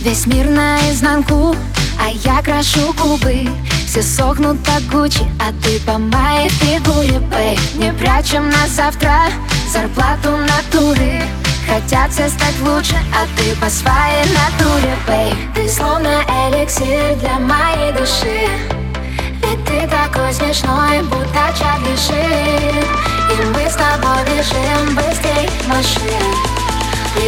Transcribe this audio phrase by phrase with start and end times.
[0.00, 1.54] Весь мир наизнанку,
[1.98, 3.46] а я крашу губы.
[3.86, 9.24] Все сохнут так Гуччи, а ты по моей фигуре, бэй Не прячем на завтра
[9.70, 11.20] зарплату натуры.
[11.68, 17.92] Хотят все стать лучше, а ты по своей натуре, бэй Ты словно эликсир для моей
[17.92, 18.48] души.
[19.42, 21.94] Ведь ты такой смешной, будто Чарли
[23.32, 26.39] И мы с тобой бежим быстрей машин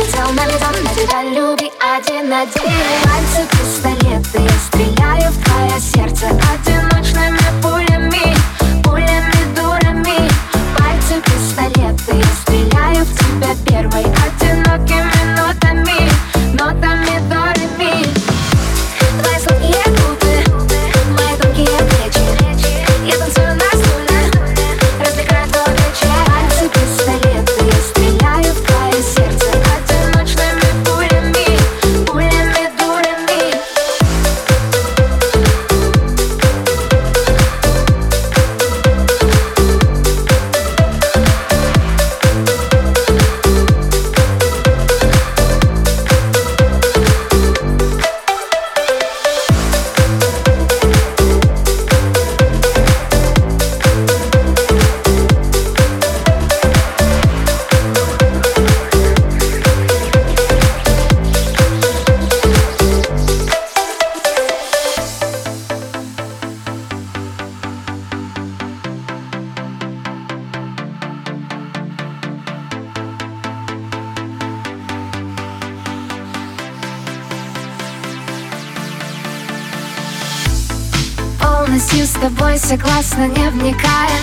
[0.02, 2.72] Летел на летом на тебя люби один на один.
[3.04, 8.36] Пальцы пистолеты, я стреляю в твое сердце Одиночными пулями,
[8.82, 10.28] пулями дурами.
[10.76, 15.11] Пальцы пистолеты, я стреляю в тебя первой Одинокими
[81.72, 84.20] Полностью с тобой согласна, не вникая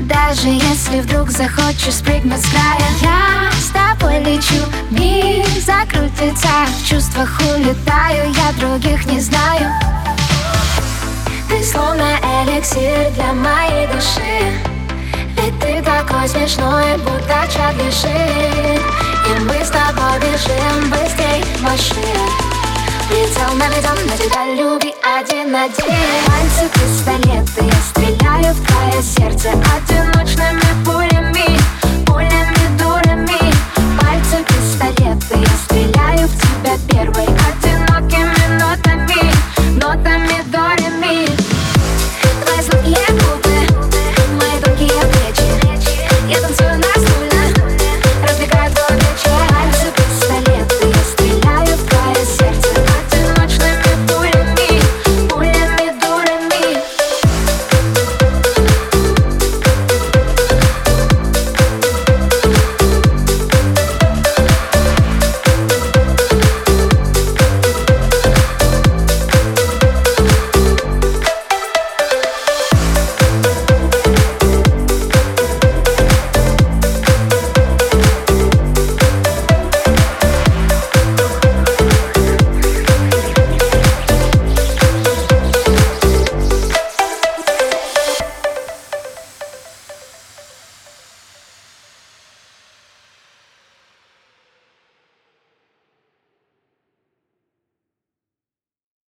[0.00, 6.48] Даже если вдруг захочешь спрыгнуть с края Я с тобой лечу, мир закрутится
[6.80, 9.70] В чувствах улетаю, я других не знаю.
[11.50, 14.58] Ты словно эликсир для моей души
[15.36, 18.80] Ведь ты такой смешной, будто Шин
[19.26, 22.15] И мы с тобой бежим быстрей машин
[23.66, 25.86] Наведен на тебя, люби один на один
[26.26, 28.15] Пальцы пистолеты, я стреляю